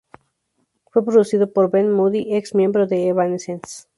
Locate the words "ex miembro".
2.35-2.87